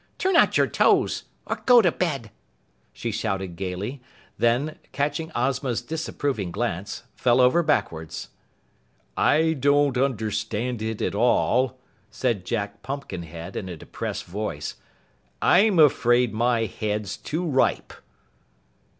Turn 0.17 0.35
out 0.35 0.57
your 0.57 0.65
toes 0.65 1.25
or 1.45 1.57
go 1.63 1.79
to 1.79 1.91
bed!" 1.91 2.31
she 2.91 3.11
shouted 3.11 3.55
gaily, 3.55 4.01
then, 4.35 4.79
catching 4.93 5.31
Ozma's 5.35 5.83
disapproving 5.83 6.49
glance, 6.51 7.03
fell 7.13 7.39
over 7.39 7.61
backwards. 7.61 8.29
"I 9.15 9.53
don't 9.53 9.99
understand 9.99 10.81
it 10.81 11.03
at 11.03 11.13
all," 11.13 11.79
said 12.09 12.45
Jack 12.45 12.81
Pumpkinhead 12.81 13.55
in 13.55 13.69
a 13.69 13.77
depressed 13.77 14.23
voice. 14.25 14.77
"I'm 15.39 15.77
afraid 15.77 16.33
my 16.33 16.65
head's 16.65 17.15
too 17.15 17.45
ripe." 17.45 17.93